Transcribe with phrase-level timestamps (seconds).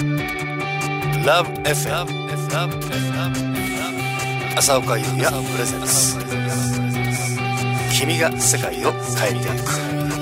[0.00, 2.06] ラブ f m
[4.56, 6.16] 朝岡優也プレゼンス
[7.92, 10.19] 君が世界を変えていく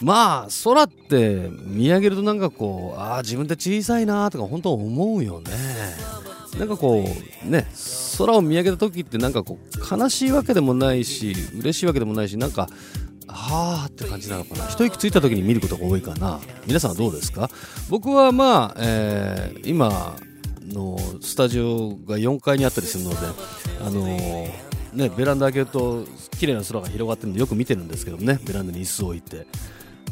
[0.00, 5.50] まあ空って見上げるとなんかこうああ自分って小さいなとか本当思うよね。
[6.58, 7.04] なんかこ
[7.44, 7.66] うね
[8.16, 12.68] 空を見上げた時ってなんかこう悲しいわけでもないし嬉しいわけでもないしなんか
[13.26, 14.66] はあって感じなのかな。
[14.68, 16.40] 一息ついた時に見ることが多いかな。
[16.66, 17.50] 皆さんはどうですか？
[17.90, 20.16] 僕はまあ、えー、今
[20.68, 23.16] のスタジオが4階にあったりするので
[23.84, 24.50] あのー
[24.94, 26.04] ね、ベランダ開けると
[26.38, 29.46] 綺麗な空が広がってるんでよく見てるんですけどねベランダに椅子を置いて。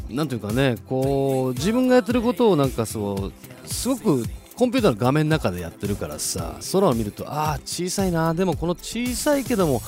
[0.09, 4.23] なんていうかねこう自分がやってることをなんかそうすごく
[4.57, 9.81] コンピューターの画面の中でやってるからさ空を見るとああ小さいなでもこの小さいけども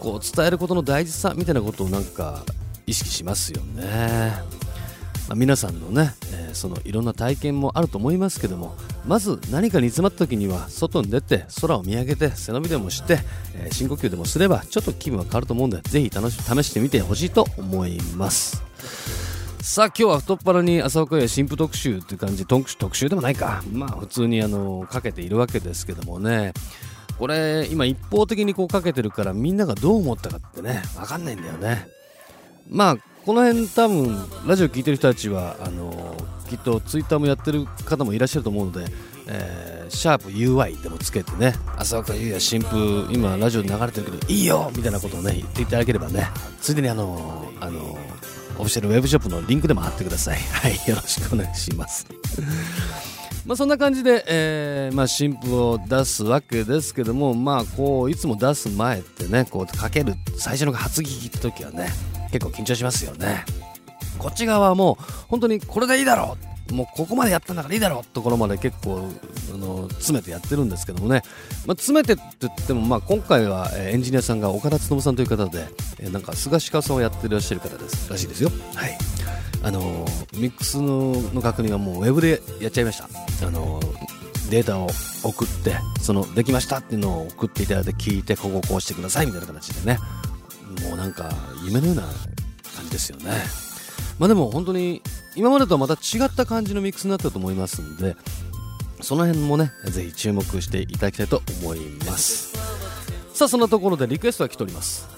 [0.00, 2.42] こう伝えることの大事さみたいなことをなんか
[2.86, 4.32] 意識しますよね、
[5.28, 8.74] まあ、皆さんのね、えー、そのいろんな体験もあると思いますけども
[9.06, 13.18] まず何か煮詰まった時には外に出て空を見上げて背伸びでもして、
[13.54, 16.30] えー、深呼吸でもすればちょっと気分は変わると思うんでぜひ試
[16.64, 18.62] してみてほしいと思います。
[19.64, 23.64] さあ今日は太っ腹に朝岡や新婦特集っていう感じ特集でもないか。
[23.72, 26.52] まあ普通にあのかけているわけですけどもね。
[27.18, 31.88] これ今一方的にこうかけてるからみんながどう思ったかってね分かんないんだよね。
[32.68, 36.14] まあこの辺多分ラジオ聴いてる人たちはあの
[36.50, 38.84] きっとツイッターもやってる方もいらっしゃると思うので、
[39.28, 46.28] えー、シャープ UI でもつけてね朝岡優也新婦今ラジオで流れてるけどいいよみたいなことをね言っていただければね。
[46.60, 47.96] ついでにあのあの
[48.58, 50.38] オフィシャルウェブショップのリンクでも貼ってください。
[50.52, 52.06] はい、よろしくお願いします。
[53.46, 61.92] まあそんな感じで、えーまあ、新譜を出すわけですけども、まあこう、いつも出す前ってね、こうかける最初の初聞きって時はね、
[62.32, 63.44] 結構緊張しますよね。
[64.18, 69.10] こっち側はもう、本当にこれでいいだろうもうここまでやったんだからいいだろうところまで結構
[69.52, 71.22] あの詰めてやってるんですけどもね、
[71.66, 75.66] まあ、詰めてって言っても、まあ、今回はエンジニアさんが岡田勉さんという方で、
[75.98, 78.50] えなんか菅鹿さんをやってらっしゃる方ですらしいですよ。
[78.74, 78.98] はい
[79.62, 80.04] あの
[80.34, 83.08] ミックスのの確認はもうウェブでやっちゃいました。
[83.46, 83.80] あの
[84.50, 84.88] データを
[85.22, 89.98] 送ってそのできましたっていうのを送っていただいて聞いてこここうしてくださいみたいな形でね
[90.86, 91.30] もうなんか
[91.64, 93.32] 夢のような感じですよね
[94.18, 95.02] まあでも本当に
[95.34, 98.16] 今までとはまた違った感じのミックスになったと思いますんで
[99.00, 102.52] その辺もねぜひ注目していただきたいと思います。
[103.34, 105.08] さあそんなところでリクエストが来ております。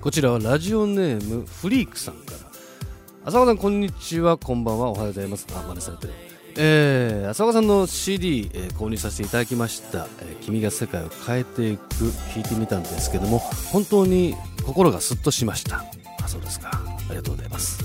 [0.00, 2.38] こちらはラジオネームフリークさんから。
[3.24, 4.36] 浅岡さんこんにちは。
[4.36, 4.90] こんばんは。
[4.90, 5.46] おはようございます。
[5.54, 6.12] あ真似されてる。
[6.56, 11.84] えー、浅岡さんの CD、えー、購入させていただきました「えー、君が世界を変えていく」
[12.34, 14.34] 聞いてみたんですけども本当に
[14.64, 15.84] 心がすっとしました。
[16.22, 16.70] あそうですか。
[16.74, 17.84] ありがとうございます。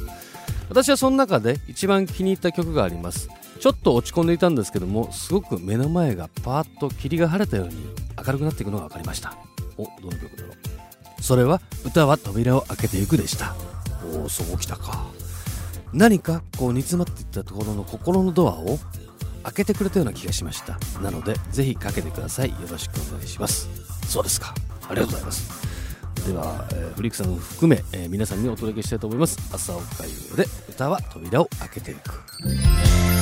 [0.69, 3.30] 私はその中で一番気に入った曲があります。
[3.57, 7.75] ちょっと落ち込んでいたんですけどもすごく目の前がパーッと霧が晴れたように
[8.18, 9.35] 明るくなっていくのが分かりました。
[9.78, 11.22] おどの曲だろう。
[11.22, 13.56] それは歌は扉を開けていくでした。
[14.13, 15.06] おおそうきたか。
[15.94, 18.79] 何かこう煮詰まっていったところの心のドアを
[19.44, 20.78] 開けてくれたような気がしました。
[21.01, 22.50] なのでぜひかけてください。
[22.50, 23.68] よろしくお願いします。
[24.07, 24.53] そうですか。
[24.89, 25.68] ありがとうございます。
[26.28, 29.38] では、えー、フリックさんを含め、えー、皆さんにお届けしたいと思います。
[29.53, 33.16] 朝岡優で歌は扉を開けていく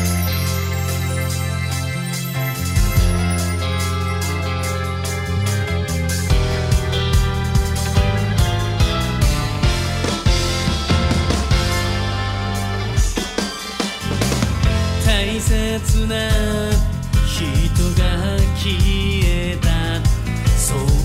[15.45, 16.27] 切な
[17.27, 17.43] 人
[18.01, 18.73] が消
[19.23, 20.01] えた。
[20.57, 21.04] そう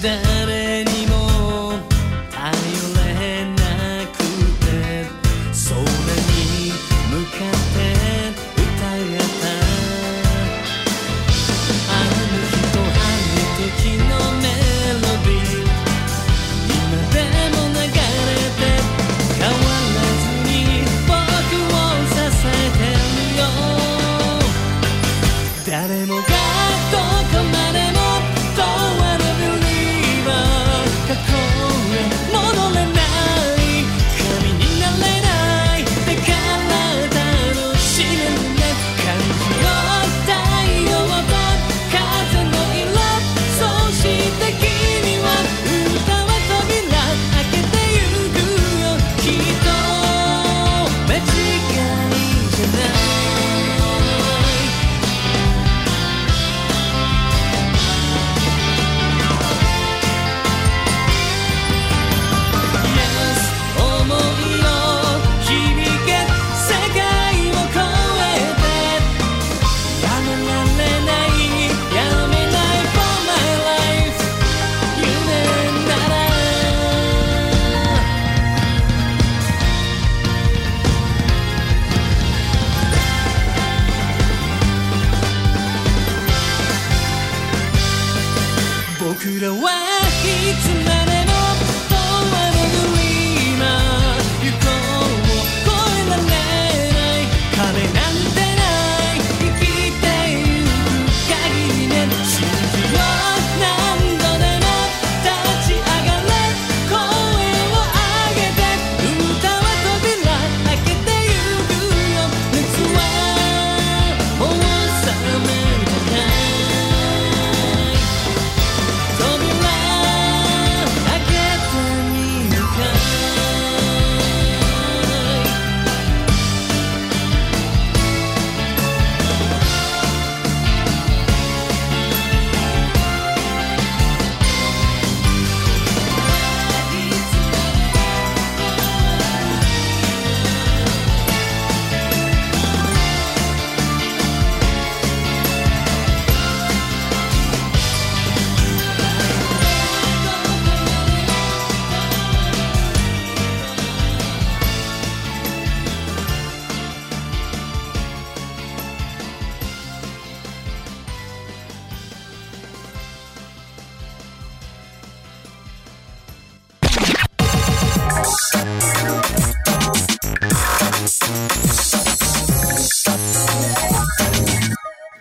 [0.00, 0.39] Then.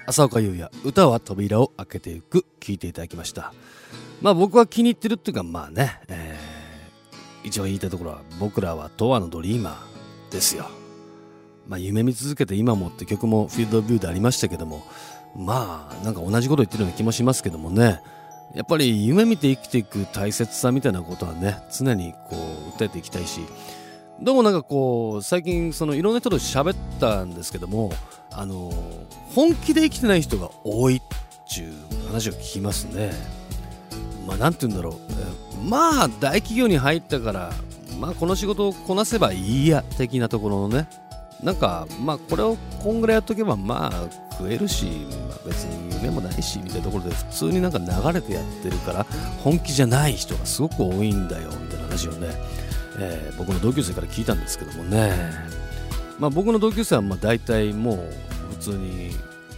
[0.07, 3.53] 浅岡優也歌は扉を開けていく聞いていただきました。
[4.21, 6.49] まあ僕は気に入ってるっていうかまあね、えー
[7.41, 10.65] 一番言いたいところは僕らは永遠のドリーマーですよ。
[11.67, 14.83] まあ夢見続けて今もって曲もフィールドビューでありましたけども
[15.37, 18.01] まあなんか同じこと言ってるような気もしますけどもね。
[18.55, 22.35] やっぱり夢見て生きていく大切さみたいなことはね常にこ
[22.75, 23.41] う訴えていきたいし
[24.21, 27.91] どうもなんかこう最近そのいろんな人と喋ったんですけども
[28.31, 28.71] あの
[29.33, 31.01] 本気で生きてない人が多いっ
[31.47, 33.11] ちゅう話を聞きますね。
[34.27, 34.93] まあなんて言うんだろう、
[35.63, 37.51] えまあ大企業に入ったから
[37.97, 40.87] まあこの仕事をこなせばいいや的なところのね。
[41.41, 44.85] なんかまあこれをこんぐらいやっとけばまあ食えるし、
[45.29, 49.05] まあ、別に夢もないしみたいなところで普通になんか流れてやってるから
[49.43, 52.27] 本気じゃない人がすごく多いんだよみたいな話をね、
[52.99, 55.31] えー僕の同級生から聞いたんですけどもね。
[56.19, 57.97] まあ僕の同級生はまあ大体もう
[58.55, 59.11] 普通に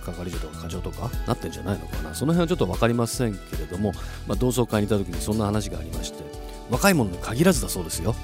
[0.05, 2.13] 係長とか課長とかなってんじゃないのかな。
[2.13, 3.93] その辺はちょっと分かりませんけれども、
[4.27, 6.23] まあ、同窓会にいた時にそんな話がありまして
[6.69, 8.15] 若い者に限らずだそうですよ、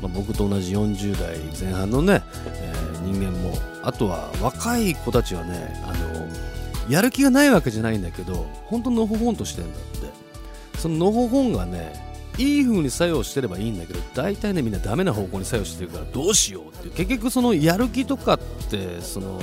[0.00, 3.52] まあ、僕と同じ40代前半のね、えー人間も
[3.82, 6.28] あとは若い子たちはねあの
[6.88, 10.22] やる気がないわけじゃないんだけど本当のほほんとしてんだって。
[10.78, 17.04] そののほほんがねいい風に作用してればいいんだけど大体ねみんなダメな方向に作用してるからどうしようって。
[17.04, 18.38] 結局そのやる気とかっ
[18.70, 19.40] てその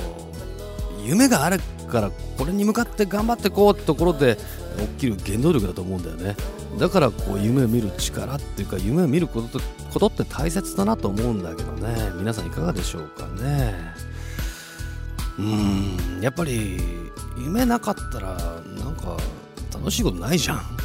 [1.04, 4.36] 夢があるからこれに向かって頑張ってこうってところで
[4.78, 6.36] 起きる原動力だと思うんだよね。
[6.78, 12.12] だからこう夢を見る力っていうか夢を見ることとことって大切だなと思うんだけどね。
[12.16, 13.74] 皆さんいかがでしょうかね。
[15.38, 16.78] うんやっぱり
[17.38, 18.34] 夢なかったら
[18.84, 19.16] なんか
[19.72, 20.79] 楽しいことないじゃん。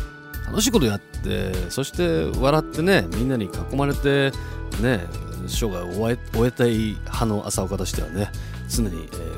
[0.48, 4.32] 楽しいことやってそして笑ってねみんなに囲まれて
[4.82, 5.06] ね
[5.48, 8.30] 生涯を終え終えたい派の朝岡としてはね
[8.70, 9.36] 常に、えー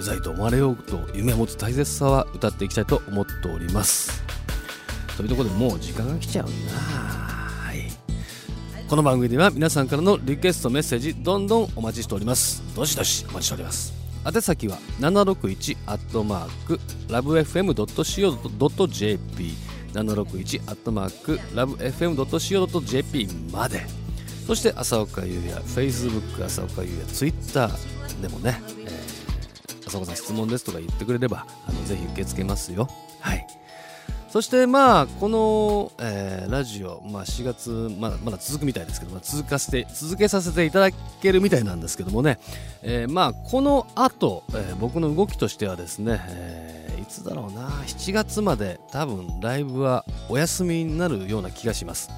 [0.00, 4.24] うざいと思われようと夢を持つ大切さは歌っていきたいと思っております。
[5.16, 7.90] というところでもう時間が来ちゃうなはい。
[8.88, 12.62] この番組では皆さんからのリクエストメッセージどんどんお待ちしております。
[12.74, 13.92] どしどしお待ちしております。
[14.24, 18.30] 宛先は761アットマークラブ FM.co.jp
[19.92, 23.82] 761アットマークラブ FM.co.jp まで。
[24.46, 27.70] そして朝岡優也 Facebook 朝岡優也 Twitter
[28.20, 29.10] でもね、えー
[29.90, 32.88] 浅岡さん質問ですとか言ってくれればあのぜひ受け付けますよ。
[33.20, 33.46] はい。
[34.30, 42.38] そしてまあこの、えーラジオ、まあ、4月まだまだ続くみたいですけど、まあ、続かせて続けさせていただけるみたいなんですけどもね、
[42.82, 52.10] えーまあこの後、えー僕の動きとしてはですね、えーいつだろうな7月まで多分ライブはお休みになるような気がします。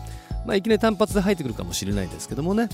[0.45, 2.69] まあ、いきなり単発で入ってくるかもしれないですけどもね、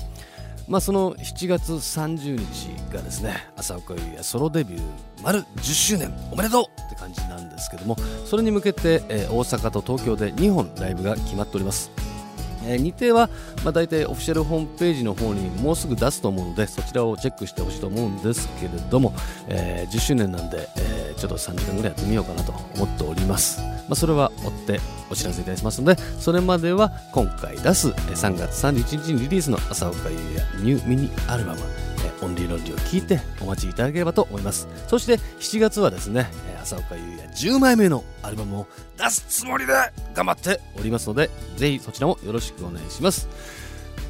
[0.69, 4.81] まあ、その7月30日がですね朝岡優也ソロデビュー
[5.23, 7.95] 丸10周年おめでとうって感じなんですけども
[8.25, 12.08] それに向けて、えー大阪と東京で2本ライブが決まっております。
[12.69, 13.29] えー日程は、
[13.63, 19.13] まあ、大体オフィシャルホームページの方にもうすぐ出すと思うのでそちらをチェックしてほしいと思うんですけれども、
[19.47, 24.79] えー10周年なんで、えーちょっと3時間ぐらいやってみようかなと思っております、まあ、それは追って
[25.11, 31.88] お知らせいたしますのでそれまでは今回出す3月31日にリリースの朝岡優也ニューミニアルバム。
[32.21, 34.67] オンリーロンリーを聞いてお待ちいただければと思います。
[34.87, 39.73] そして7月はですねえー朝岡優也10枚目のアルバムを出すつもりで
[40.13, 43.27] 頑張っておりますのでぜひそちらもよろしくお願いします。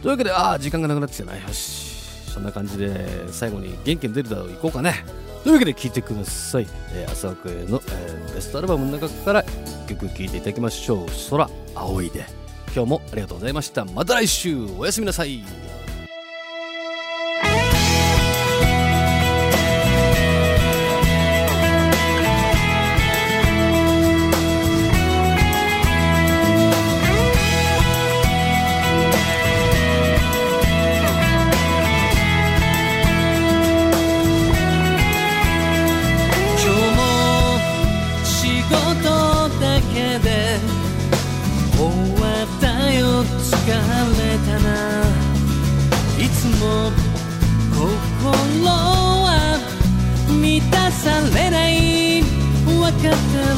[0.01, 1.89] というわけでああ時間がなくなってきたなよし。
[2.29, 5.03] そんな感じで最後に元気に出るだろう行こうかね。
[5.43, 11.07] というわけで聴いてください、えー、朝岡への、えーベストアルバムの中から1曲聴いていただきましょう。
[11.29, 12.25] 空青いで。
[12.73, 13.85] 今日もありがとうございました。
[13.85, 14.57] また来週。
[14.77, 15.43] おやすみなさい。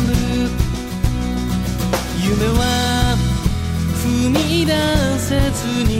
[0.08, 0.50] る
[2.24, 3.18] 夢は
[4.04, 4.74] 踏み出
[5.20, 5.92] せずに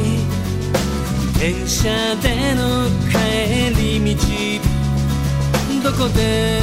[1.40, 4.22] 電車での帰り道
[5.84, 6.62] どこで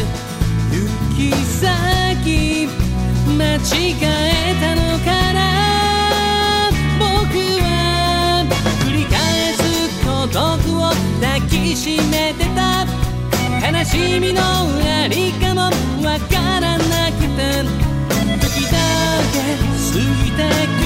[0.71, 0.77] 行
[1.17, 2.69] き先
[3.27, 3.59] 間違
[4.03, 5.37] えたのかな
[6.99, 7.05] 僕
[7.61, 7.67] は
[8.85, 9.59] 繰り返す
[10.05, 10.39] 孤独
[10.79, 13.08] を抱きしめてた。
[13.89, 15.63] しみのありかも
[16.07, 17.65] わからなくて。
[18.39, 18.77] 時だ
[19.33, 20.39] け過ぎて
[20.75, 20.78] く。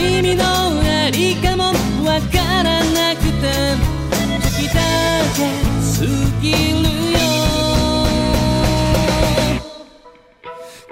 [0.00, 1.64] 君のありかも
[2.04, 3.76] わからなくて
[4.40, 4.80] 時だ
[5.36, 5.38] け
[5.92, 6.08] 過
[6.40, 7.18] ぎるよ。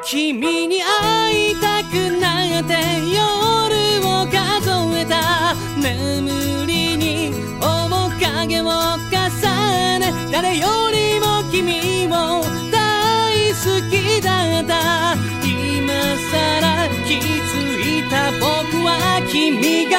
[0.05, 2.75] 君に会いたくなって
[3.09, 3.19] 夜
[4.07, 4.37] を数
[4.99, 5.55] えた。
[5.81, 9.19] 眠りに面影を重
[10.00, 10.77] ね誰よ
[19.30, 19.99] 君が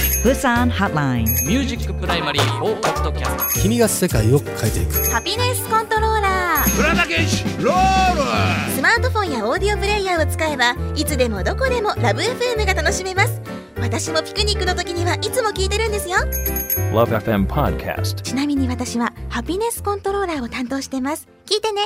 [0.23, 1.23] Busan Hotline.
[1.47, 4.93] ミュージックプライマリー4ポッドキャスト君が世界を変えていく。
[5.09, 6.69] ハピネスコントローラー。
[6.69, 6.79] ス
[8.83, 13.41] マートフォンやオーディオプレイヤーを使えばいつでもどこでもラブ f m が楽しめます。
[13.79, 16.17] 私もピクニックの時にはいつも聞いてるんですよ。
[16.93, 18.21] Love FM Podcast.
[18.21, 21.27] ちなみに私はハピネスコントローラーを担当してます。
[21.47, 21.81] 聞いてね